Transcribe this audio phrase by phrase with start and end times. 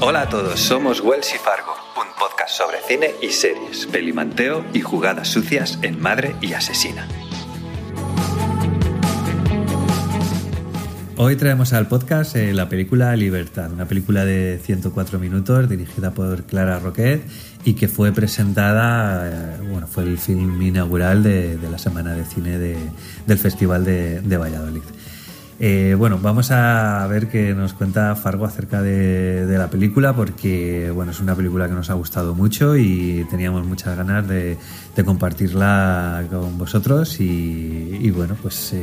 [0.00, 4.80] Hola a todos, somos Wells y Fargo, un podcast sobre cine y series, pelimanteo y
[4.80, 7.08] jugadas sucias en Madre y Asesina.
[11.16, 16.44] Hoy traemos al podcast eh, la película Libertad, una película de 104 minutos dirigida por
[16.44, 17.24] Clara Roquet
[17.64, 22.56] y que fue presentada, eh, bueno, fue el film inaugural de, la Semana de Cine
[22.56, 24.82] del Festival de, Valladolid.
[25.60, 31.10] Eh, bueno, vamos a ver qué nos cuenta Fargo acerca de, la película porque bueno,
[31.10, 34.56] es una película que nos ha gustado mucho y teníamos muchas ganas de,
[35.04, 38.74] compartirla con vosotros y, bueno, pues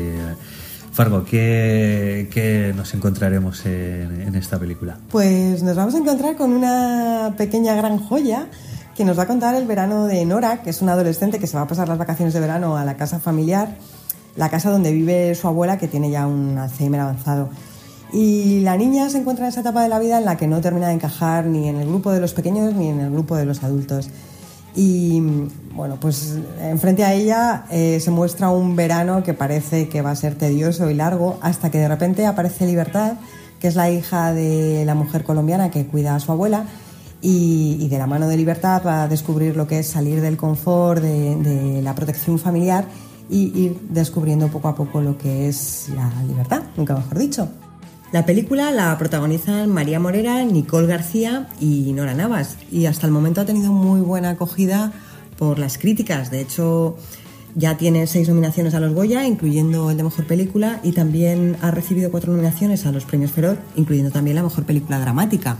[0.96, 4.98] Fargo, ¿qué, nos encontraremos en, esta película?
[5.12, 8.48] Pues nos vamos a encontrar con una pequeña gran joya
[8.96, 11.58] que nos va a contar el verano de Nora, que es una adolescente que se
[11.58, 13.76] va a pasar las vacaciones de verano a la casa familiar,
[14.36, 17.50] la casa donde vive su abuela, que tiene ya un Alzheimer avanzado.
[18.14, 20.61] Y la niña se encuentra en esa etapa de la vida en la que no
[20.61, 23.45] termina de encajar ni en el grupo de los pequeños ni en el grupo de
[23.45, 24.09] los adultos.
[24.75, 25.22] Y
[25.73, 30.16] bueno, pues enfrente a ella eh, se muestra un verano que parece que va a
[30.16, 33.14] ser tedioso y largo, hasta que de repente aparece Libertad,
[33.59, 36.66] que es la hija de la mujer colombiana que cuida a su abuela,
[37.22, 41.02] y, de la mano de Libertad va a descubrir lo que es salir del confort,
[41.02, 42.86] de, de la protección familiar
[43.30, 47.50] y ir descubriendo poco a poco lo que es la libertad, nunca mejor dicho.
[48.12, 53.42] La película la protagonizan María Morera, Nicole García y Nora Navas y hasta el momento
[53.42, 54.94] ha tenido muy buena acogida
[55.38, 56.32] por las críticas.
[56.32, 56.98] De hecho,
[57.56, 61.72] ya tiene seis nominaciones a los Goya, incluyendo el de Mejor Película, y también ha
[61.72, 65.58] recibido cuatro nominaciones a los Premios Feroz, incluyendo también la Mejor Película Dramática.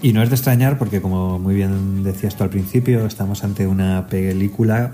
[0.00, 3.66] Y no es de extrañar porque, como muy bien decías tú al principio, estamos ante
[3.66, 4.92] una película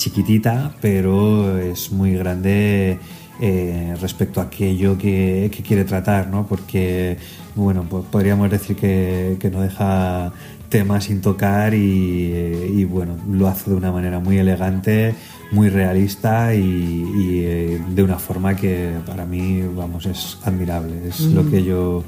[0.00, 2.98] chiquitita, pero es muy grande
[3.38, 6.46] eh, respecto a aquello que, quiere tratar, ¿no?
[6.46, 7.18] Porque,
[7.54, 10.32] bueno, pues podríamos decir que, no deja
[10.70, 15.14] temas sin tocar y, bueno, lo hace de una manera muy elegante,
[15.52, 21.08] muy realista y, eh, de una forma que para mí, vamos, es admirable.
[21.08, 22.04] Es lo que yo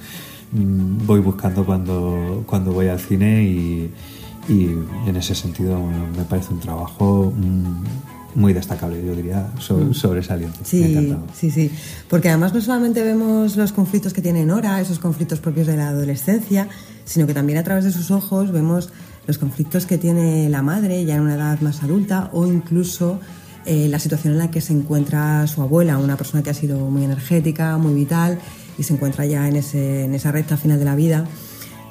[0.52, 3.90] mm, voy buscando cuando, cuando voy al cine y,
[4.48, 5.80] en ese sentido
[6.16, 7.84] me parece un trabajo mm,
[8.34, 9.92] muy destacable, yo diría, mm.
[9.92, 10.58] sobresaliente.
[10.64, 11.70] Sí, sí, sí.
[12.08, 15.88] Porque además no solamente vemos los conflictos que tiene Nora, esos conflictos propios de la
[15.88, 16.68] adolescencia,
[17.04, 18.90] sino que también a través de sus ojos vemos
[19.26, 23.20] los conflictos que tiene la madre ya en una edad más adulta o incluso
[23.64, 26.78] eh, la situación en la que se encuentra su abuela, una persona que ha sido
[26.90, 28.38] muy energética, muy vital
[28.76, 31.26] y se encuentra ya en, ese, en esa recta final de la vida,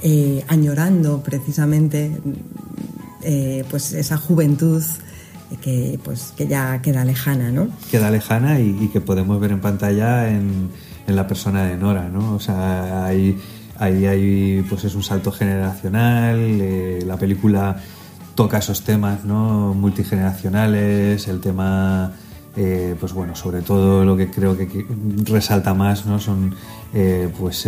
[0.03, 2.11] eh, añorando precisamente
[3.23, 4.83] eh, pues esa juventud
[5.61, 7.67] que, pues, que ya queda lejana, ¿no?
[7.89, 10.69] Queda lejana y, que podemos ver en pantalla en,
[11.07, 12.33] en, la persona de Nora, ¿no?
[12.33, 13.37] O sea, ahí,
[13.77, 17.77] ahí hay, pues es un salto generacional, eh, la película
[18.35, 19.73] toca esos temas, ¿no?
[19.73, 22.13] Multigeneracionales, el tema...
[22.57, 24.85] Eh, pues bueno, sobre todo lo que creo que,
[25.23, 26.19] resalta más ¿no?
[26.19, 26.53] son
[26.93, 27.67] eh, pues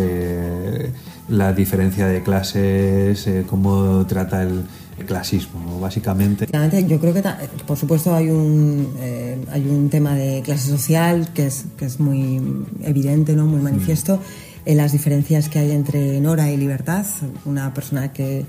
[1.30, 4.64] la diferencia de clases, cómo trata el,
[5.06, 6.48] clasismo, básicamente.
[6.88, 7.24] Yo creo que,
[7.66, 12.00] por supuesto, hay un, eh, hay un tema de clase social que es, que es
[12.00, 12.42] muy
[12.84, 13.46] evidente, ¿no?
[13.46, 13.64] muy mm.
[13.64, 14.20] manifiesto,
[14.66, 17.06] en las diferencias que hay entre Nora y Libertad,
[17.46, 18.46] una persona que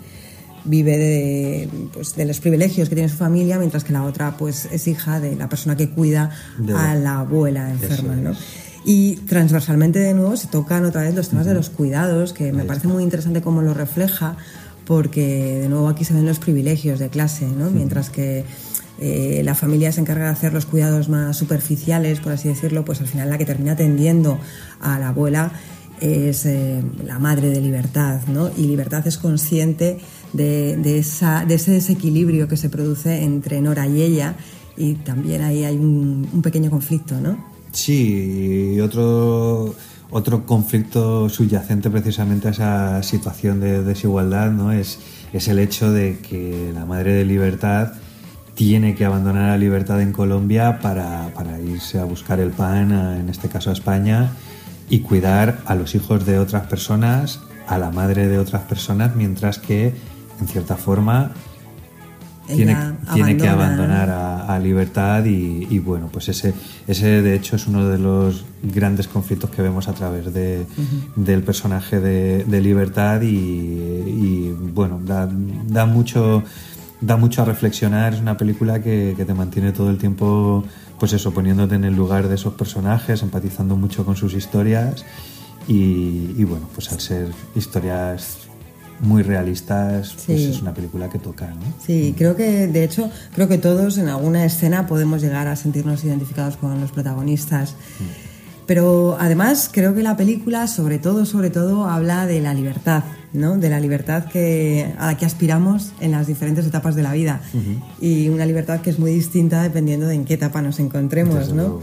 [0.65, 4.69] vive de, pues, de los privilegios que tiene su familia, mientras que la otra pues,
[4.73, 6.31] es hija de la persona que cuida
[6.77, 8.17] a la abuela enferma.
[8.17, 8.33] ¿no?
[8.85, 12.65] Y transversalmente, de nuevo, se tocan otra vez los temas de los cuidados, que me
[12.65, 14.37] parece muy interesante cómo lo refleja
[14.87, 17.71] porque de nuevo aquí se ven los privilegios de clase, ¿no?
[17.71, 18.45] mientras que
[19.01, 23.01] eh, la familia se encarga de hacer los cuidados más superficiales, por así decirlo, pues
[23.01, 24.39] al final la que termina atendiendo
[24.81, 25.53] a la abuela
[26.01, 28.51] es eh, la madre de libertad, ¿no?
[28.57, 29.99] Y libertad es consciente
[30.34, 34.36] de, esa, de ese desequilibrio que se produce entre Nora y ella
[34.77, 37.36] y también ahí hay un, pequeño conflicto, ¿no?
[37.72, 39.75] Sí, y otro
[40.10, 44.71] otro conflicto subyacente precisamente a esa situación de desigualdad ¿no?
[44.71, 45.01] es,
[45.33, 47.95] es el hecho de que la madre de libertad
[48.54, 53.28] tiene que abandonar la libertad en Colombia para, para, irse a buscar el pan, en
[53.28, 54.31] este caso a España,
[54.89, 59.59] y cuidar a los hijos de otras personas, a la madre de otras personas, mientras
[59.59, 59.95] que,
[60.41, 61.33] en cierta forma,
[62.47, 62.77] tiene,
[63.15, 66.54] tiene, que abandonar a, Libertad y, bueno, pues ese,
[66.86, 70.66] ese de hecho es uno de los grandes conflictos que vemos a través de,
[71.16, 75.28] del personaje de, Libertad y, bueno, da,
[75.66, 76.42] da, mucho
[77.01, 80.65] da mucho a reflexionar, es una película que, que, te mantiene todo el tiempo
[80.98, 85.04] pues eso, poniéndote en el lugar de esos personajes, empatizando mucho con sus historias
[85.66, 88.39] y, y bueno, pues al ser historias
[89.01, 91.63] muy realistas, pues es una película que toca, ¿no?
[91.85, 96.05] Sí, creo que, de hecho, creo que todos en alguna escena podemos llegar a sentirnos
[96.05, 97.75] identificados con los protagonistas.
[98.01, 98.35] Mm.
[98.67, 103.59] Pero además creo que la película, sobre todo, sobre todo, habla de la libertad, ¿no?
[103.59, 107.43] De la libertad que, a la que aspiramos en las diferentes etapas de la vida.
[108.01, 111.81] Y una libertad que es muy distinta dependiendo de en qué etapa nos encontremos, ¿no?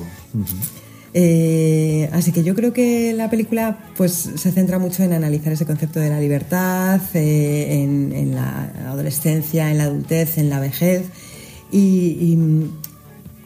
[1.13, 5.65] Eh, así que yo creo que la película pues se centra mucho en analizar ese
[5.65, 11.03] concepto de la libertad, eh, en, la adolescencia, en la adultez, en la vejez
[11.69, 12.37] y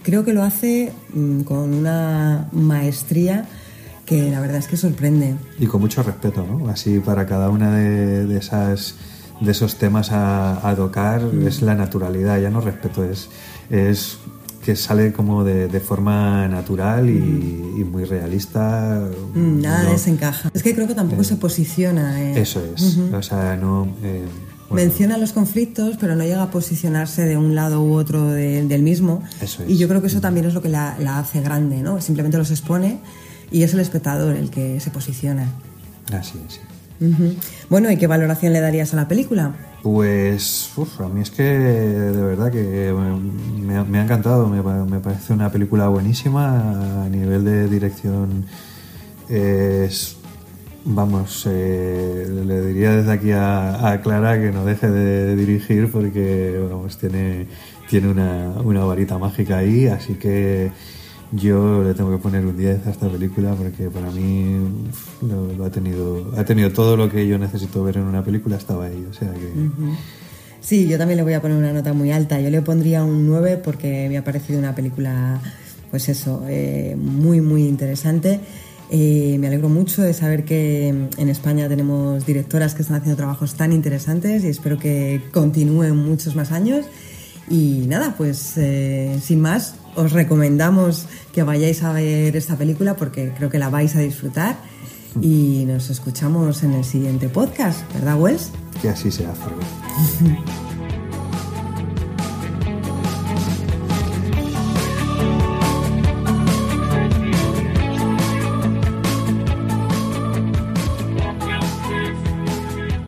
[0.05, 3.45] creo que lo hace mm, con una maestría
[4.05, 5.35] que la verdad es que sorprende.
[5.57, 6.69] Y con mucho respeto, ¿no?
[6.69, 8.95] Así para cada una de, esas
[9.41, 11.47] de esos temas a, tocar mm.
[11.47, 13.29] es la naturalidad, ya no respeto, es,
[13.71, 14.19] es
[14.65, 17.91] que sale como de, forma natural y, mm.
[17.91, 19.07] muy realista.
[19.35, 20.49] nada desencaja.
[20.55, 22.33] Es que creo que tampoco eh, se posiciona.
[22.33, 22.97] Eso es.
[23.13, 23.87] O sea, no.
[24.01, 24.25] Eh,
[24.71, 29.21] Menciona los conflictos, pero no llega a posicionarse de un lado u otro del mismo.
[29.67, 32.01] Y yo creo que eso también es lo que la, hace grande, ¿no?
[32.01, 32.97] Simplemente los expone
[33.51, 35.47] y es el espectador el que se posiciona.
[36.11, 36.59] Así es.
[37.69, 39.53] Bueno, ¿y qué valoración le darías a la película?
[39.83, 42.93] Pues a mí es que de verdad que
[43.61, 48.45] me, ha encantado, me, parece una película buenísima a nivel de dirección.
[49.29, 50.17] Es
[50.87, 56.99] Vamos, eh, le diría desde aquí a, Clara que no deje de dirigir porque vamos,
[56.99, 57.47] tiene,
[57.89, 60.69] tiene una, varita mágica ahí, así que
[61.31, 64.57] yo le tengo que poner un 10 a esta película porque para mí
[65.21, 68.85] lo, ha tenido ha tenido todo lo que yo necesito ver en una película estaba
[68.85, 69.33] ahí, o sea
[70.65, 72.41] Sí, yo también le voy a poner una nota muy alta.
[72.41, 75.39] Yo le pondría un 9 porque me ha parecido una película,
[75.91, 78.39] pues eso, eh, muy, muy interesante.
[78.89, 83.53] Eh, me alegro mucho de saber que en España tenemos directoras que están haciendo trabajos
[83.53, 86.87] tan interesantes y espero que continúen muchos más años.
[87.47, 93.33] Y nada, pues eh, sin más, os recomendamos que vayáis a ver esta película porque
[93.35, 94.57] creo que la vais a disfrutar.
[95.21, 98.51] Y nos escuchamos en el siguiente podcast, ¿verdad, Wells?
[98.81, 99.65] Que así sea, Ferber.